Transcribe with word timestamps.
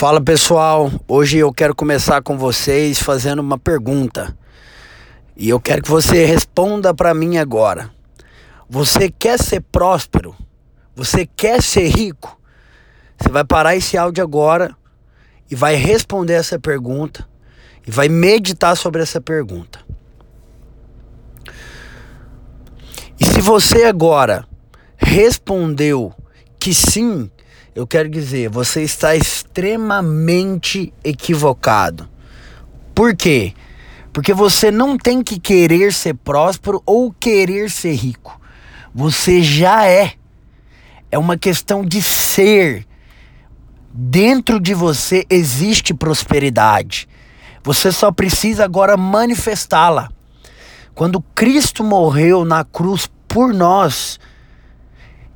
Fala 0.00 0.18
pessoal, 0.18 0.90
hoje 1.06 1.36
eu 1.36 1.52
quero 1.52 1.74
começar 1.74 2.22
com 2.22 2.38
vocês 2.38 2.98
fazendo 2.98 3.40
uma 3.40 3.58
pergunta. 3.58 4.34
E 5.36 5.46
eu 5.50 5.60
quero 5.60 5.82
que 5.82 5.90
você 5.90 6.24
responda 6.24 6.94
para 6.94 7.12
mim 7.12 7.36
agora. 7.36 7.90
Você 8.66 9.10
quer 9.10 9.38
ser 9.38 9.60
próspero? 9.60 10.34
Você 10.96 11.26
quer 11.26 11.62
ser 11.62 11.86
rico? 11.88 12.40
Você 13.18 13.28
vai 13.28 13.44
parar 13.44 13.76
esse 13.76 13.98
áudio 13.98 14.24
agora 14.24 14.74
e 15.50 15.54
vai 15.54 15.74
responder 15.74 16.32
essa 16.32 16.58
pergunta 16.58 17.28
e 17.86 17.90
vai 17.90 18.08
meditar 18.08 18.78
sobre 18.78 19.02
essa 19.02 19.20
pergunta. 19.20 19.80
E 23.20 23.24
se 23.26 23.42
você 23.42 23.84
agora 23.84 24.48
respondeu 24.96 26.10
que 26.58 26.72
sim, 26.72 27.30
eu 27.74 27.86
quero 27.86 28.08
dizer, 28.08 28.48
você 28.48 28.82
está 28.82 29.14
extremamente 29.14 30.92
equivocado. 31.04 32.08
Por 32.94 33.14
quê? 33.14 33.54
Porque 34.12 34.34
você 34.34 34.70
não 34.70 34.98
tem 34.98 35.22
que 35.22 35.38
querer 35.38 35.92
ser 35.92 36.14
próspero 36.14 36.82
ou 36.84 37.12
querer 37.12 37.70
ser 37.70 37.94
rico. 37.94 38.40
Você 38.94 39.42
já 39.42 39.86
é. 39.86 40.14
É 41.10 41.18
uma 41.18 41.36
questão 41.36 41.84
de 41.84 42.02
ser. 42.02 42.86
Dentro 43.92 44.60
de 44.60 44.74
você 44.74 45.24
existe 45.30 45.94
prosperidade. 45.94 47.08
Você 47.62 47.92
só 47.92 48.10
precisa 48.10 48.64
agora 48.64 48.96
manifestá-la. 48.96 50.08
Quando 50.94 51.20
Cristo 51.34 51.84
morreu 51.84 52.44
na 52.44 52.64
cruz 52.64 53.08
por 53.28 53.54
nós, 53.54 54.18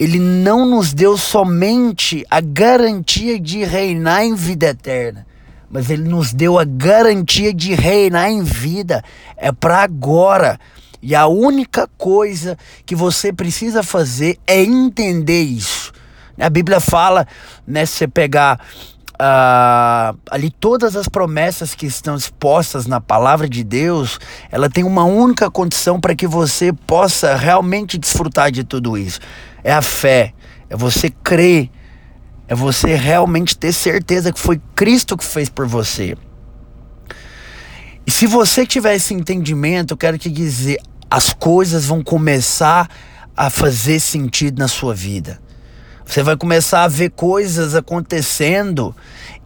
ele 0.00 0.18
não 0.18 0.64
nos 0.64 0.94
deu 0.94 1.18
somente 1.18 2.24
a 2.30 2.40
garantia 2.40 3.38
de 3.38 3.62
reinar 3.64 4.24
em 4.24 4.34
vida 4.34 4.68
eterna, 4.68 5.26
mas 5.70 5.90
ele 5.90 6.08
nos 6.08 6.32
deu 6.32 6.58
a 6.58 6.64
garantia 6.64 7.52
de 7.52 7.74
reinar 7.74 8.30
em 8.30 8.42
vida. 8.42 9.04
É 9.36 9.52
para 9.52 9.82
agora. 9.82 10.58
E 11.02 11.14
a 11.14 11.26
única 11.26 11.86
coisa 11.98 12.56
que 12.86 12.96
você 12.96 13.30
precisa 13.30 13.82
fazer 13.82 14.38
é 14.46 14.62
entender 14.62 15.42
isso. 15.42 15.92
A 16.38 16.48
Bíblia 16.48 16.80
fala, 16.80 17.26
né, 17.66 17.84
se 17.84 17.98
você 17.98 18.08
pegar 18.08 18.58
uh, 19.20 20.18
ali 20.30 20.50
todas 20.50 20.96
as 20.96 21.06
promessas 21.06 21.74
que 21.74 21.86
estão 21.86 22.16
expostas 22.16 22.86
na 22.86 23.00
palavra 23.00 23.48
de 23.48 23.62
Deus, 23.62 24.18
ela 24.50 24.70
tem 24.70 24.82
uma 24.82 25.04
única 25.04 25.50
condição 25.50 26.00
para 26.00 26.14
que 26.14 26.26
você 26.26 26.72
possa 26.72 27.36
realmente 27.36 27.98
desfrutar 27.98 28.50
de 28.50 28.64
tudo 28.64 28.96
isso. 28.96 29.20
É 29.62 29.72
a 29.72 29.82
fé, 29.82 30.32
é 30.70 30.76
você 30.76 31.10
crer, 31.10 31.70
é 32.48 32.54
você 32.54 32.94
realmente 32.94 33.56
ter 33.56 33.72
certeza 33.72 34.32
que 34.32 34.40
foi 34.40 34.60
Cristo 34.74 35.16
que 35.16 35.24
fez 35.24 35.48
por 35.48 35.66
você. 35.66 36.16
E 38.06 38.10
se 38.10 38.26
você 38.26 38.66
tiver 38.66 38.94
esse 38.94 39.12
entendimento, 39.12 39.92
eu 39.92 39.96
quero 39.96 40.16
te 40.16 40.30
dizer, 40.30 40.78
as 41.10 41.32
coisas 41.32 41.84
vão 41.84 42.02
começar 42.02 42.88
a 43.36 43.50
fazer 43.50 44.00
sentido 44.00 44.58
na 44.58 44.68
sua 44.68 44.94
vida. 44.94 45.40
Você 46.10 46.24
vai 46.24 46.36
começar 46.36 46.82
a 46.82 46.88
ver 46.88 47.10
coisas 47.10 47.76
acontecendo 47.76 48.92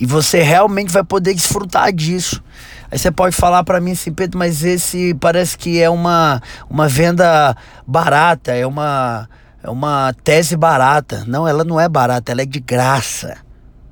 e 0.00 0.06
você 0.06 0.40
realmente 0.40 0.90
vai 0.90 1.04
poder 1.04 1.34
desfrutar 1.34 1.92
disso. 1.92 2.42
Aí 2.90 2.98
você 2.98 3.10
pode 3.10 3.36
falar 3.36 3.62
para 3.64 3.82
mim 3.82 3.92
assim, 3.92 4.10
Pedro, 4.10 4.38
mas 4.38 4.64
esse 4.64 5.12
parece 5.20 5.58
que 5.58 5.78
é 5.78 5.90
uma, 5.90 6.40
uma 6.70 6.88
venda 6.88 7.54
barata, 7.86 8.52
é 8.52 8.66
uma, 8.66 9.28
é 9.62 9.68
uma 9.68 10.14
tese 10.24 10.56
barata. 10.56 11.22
Não, 11.26 11.46
ela 11.46 11.64
não 11.64 11.78
é 11.78 11.86
barata, 11.86 12.32
ela 12.32 12.40
é 12.40 12.46
de 12.46 12.60
graça. 12.60 13.36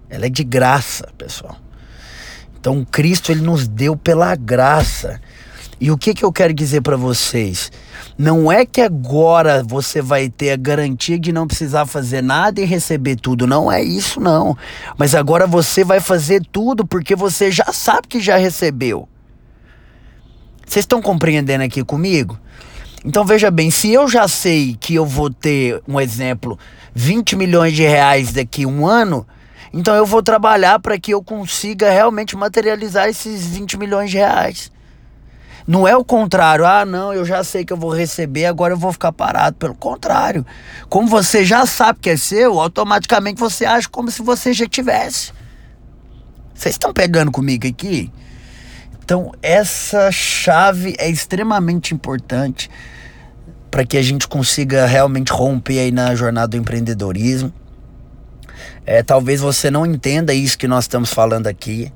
Ela 0.09 0.25
é 0.25 0.31
de 0.31 0.43
graça, 0.43 1.09
pessoal. 1.19 1.59
Então 2.59 2.87
Cristo 2.91 3.31
ele 3.31 3.43
nos 3.43 3.69
deu 3.69 3.98
pela 3.98 4.34
graça. 4.34 5.20
E 5.83 5.91
o 5.91 5.98
que, 5.98 6.14
que 6.14 6.25
eu 6.25 6.30
quero 6.30 6.55
dizer 6.55 6.80
para 6.80 6.97
vocês? 6.97 7.72
Não 8.16 8.53
é 8.53 8.65
que 8.65 8.81
agora 8.81 9.65
você 9.65 10.00
vai 10.00 10.28
ter 10.28 10.53
a 10.53 10.56
garantia 10.56 11.19
de 11.19 11.32
não 11.32 11.44
precisar 11.44 11.87
fazer 11.87 12.22
nada 12.22 12.60
e 12.60 12.65
receber 12.65 13.16
tudo. 13.16 13.48
Não 13.48 13.70
é 13.70 13.82
isso, 13.82 14.21
não. 14.21 14.56
Mas 14.97 15.12
agora 15.12 15.44
você 15.44 15.82
vai 15.82 15.98
fazer 15.98 16.41
tudo 16.53 16.87
porque 16.87 17.16
você 17.16 17.50
já 17.50 17.72
sabe 17.72 18.06
que 18.06 18.21
já 18.21 18.37
recebeu. 18.37 19.09
Vocês 20.65 20.84
estão 20.84 21.03
compreendendo 21.03 21.65
aqui 21.65 21.82
comigo? 21.82 22.38
Então 23.04 23.25
veja 23.25 23.50
bem, 23.50 23.69
se 23.69 23.92
eu 23.92 24.06
já 24.06 24.28
sei 24.28 24.76
que 24.78 24.94
eu 24.94 25.04
vou 25.04 25.31
ter, 25.31 25.82
um 25.88 26.00
exemplo, 26.00 26.56
20 26.94 27.34
milhões 27.34 27.72
de 27.72 27.82
reais 27.82 28.32
daqui 28.32 28.62
a 28.62 28.69
um 28.69 28.87
ano, 28.87 29.26
então 29.75 29.97
eu 29.97 30.06
vou 30.06 30.22
trabalhar 30.22 30.78
para 30.78 30.97
que 30.97 31.12
eu 31.12 31.21
consiga 31.25 31.91
realmente 31.91 32.37
materializar 32.37 33.09
esses 33.09 33.44
20 33.48 33.76
milhões 33.76 34.12
de 34.12 34.19
reais. 34.19 34.71
Não 35.67 35.87
é 35.87 35.97
o 35.97 36.05
contrário, 36.05 36.67
ah, 36.67 36.84
não, 36.84 37.15
eu 37.15 37.25
já 37.25 37.45
sei 37.45 37.65
que 37.65 37.73
eu 37.73 37.77
vou 37.77 37.95
receber, 37.95 38.47
agora 38.47 38.75
eu 38.75 38.78
vou 38.78 38.93
ficar 38.93 39.12
parado. 39.12 39.56
Pelo 39.56 39.75
contrário, 39.75 40.45
como 40.89 41.06
você 41.06 41.45
já 41.45 41.65
sabe 41.67 42.00
que 42.00 42.11
é 42.11 42.17
seu, 42.17 42.61
automaticamente 42.61 43.39
você 43.41 43.65
age 43.65 43.89
como 43.89 44.11
se 44.11 44.22
você 44.22 44.53
já 44.53 44.67
tivesse. 44.67 45.33
Vocês 46.55 46.75
estão 46.75 46.93
pegando 46.93 47.31
comigo 47.31 47.67
aqui? 47.67 48.11
Então, 49.05 49.33
essa 49.43 50.11
chave 50.12 50.95
é 50.99 51.09
extremamente 51.09 51.93
importante 51.93 52.71
para 53.71 53.84
que 53.84 53.97
a 53.97 54.03
gente 54.03 54.28
consiga 54.28 54.87
realmente 54.87 55.33
romper 55.33 55.78
aí 55.78 55.91
na 55.91 56.15
jornada 56.15 56.49
do 56.49 56.56
empreendedorismo. 56.56 57.53
É, 58.84 59.03
talvez 59.03 59.41
você 59.41 59.71
não 59.71 59.87
entenda 59.87 60.34
isso 60.34 60.59
que 60.59 60.69
nós 60.69 60.84
estamos 60.84 61.12
falando 61.12 61.47
aqui. 61.47 61.93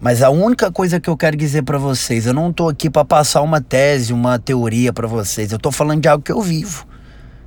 Mas 0.00 0.22
a 0.22 0.30
única 0.30 0.72
coisa 0.72 0.98
que 0.98 1.10
eu 1.10 1.16
quero 1.16 1.36
dizer 1.36 1.62
para 1.62 1.76
vocês, 1.76 2.24
eu 2.24 2.32
não 2.32 2.50
tô 2.52 2.70
aqui 2.70 2.88
para 2.88 3.04
passar 3.04 3.42
uma 3.42 3.60
tese, 3.60 4.14
uma 4.14 4.38
teoria 4.38 4.94
para 4.94 5.06
vocês. 5.06 5.52
Eu 5.52 5.58
tô 5.58 5.70
falando 5.70 6.00
de 6.00 6.08
algo 6.08 6.24
que 6.24 6.32
eu 6.32 6.40
vivo. 6.40 6.86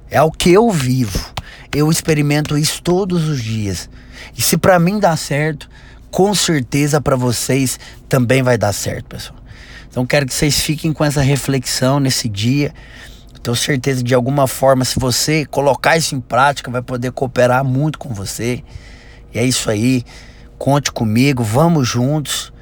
É 0.09 0.21
o 0.21 0.29
que 0.29 0.51
eu 0.51 0.69
vivo. 0.69 1.33
Eu 1.73 1.89
experimento 1.89 2.55
isso 2.55 2.83
todos 2.83 3.27
os 3.27 3.41
dias. 3.41 3.89
E 4.37 4.41
se 4.41 4.55
para 4.55 4.77
mim 4.77 4.99
dá 4.99 5.17
certo, 5.17 5.67
com 6.11 6.35
certeza 6.35 7.01
para 7.01 7.15
vocês 7.15 7.79
também 8.07 8.43
vai 8.43 8.55
dar 8.55 8.71
certo, 8.71 9.05
pessoal. 9.05 9.39
Então 9.89 10.05
quero 10.05 10.27
que 10.27 10.33
vocês 10.33 10.59
fiquem 10.59 10.93
com 10.93 11.03
essa 11.03 11.21
reflexão 11.21 11.99
nesse 11.99 12.29
dia. 12.29 12.71
Tenho 13.41 13.55
certeza 13.55 14.03
de 14.03 14.13
alguma 14.13 14.47
forma, 14.47 14.85
se 14.85 14.99
você 14.99 15.43
colocar 15.45 15.97
isso 15.97 16.15
em 16.15 16.21
prática, 16.21 16.69
vai 16.69 16.83
poder 16.83 17.11
cooperar 17.11 17.65
muito 17.65 17.97
com 17.97 18.13
você. 18.13 18.63
E 19.33 19.39
é 19.39 19.43
isso 19.43 19.71
aí. 19.71 20.03
Conte 20.63 20.93
comigo, 20.93 21.43
vamos 21.43 21.85
juntos 21.89 22.53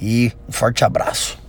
e 0.00 0.32
um 0.48 0.50
forte 0.50 0.82
abraço. 0.82 1.36